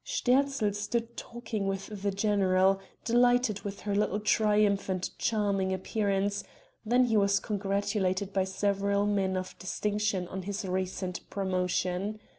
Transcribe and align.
Sterzl 0.03 0.73
stood 0.73 1.15
talking 1.15 1.67
with 1.67 2.01
the 2.01 2.09
general, 2.09 2.79
delighted 3.05 3.61
with 3.61 3.81
her 3.81 3.93
little 3.93 4.19
triumph 4.19 4.89
and 4.89 5.07
charming 5.19 5.71
appearance; 5.71 6.43
then 6.83 7.05
he 7.05 7.15
was 7.17 7.39
congratulated 7.39 8.33
by 8.33 8.45
several 8.45 9.05
men 9.05 9.37
of 9.37 9.55
distinction 9.59 10.27
on 10.29 10.41
his 10.41 10.65
recent 10.65 11.29
promotion. 11.29 12.19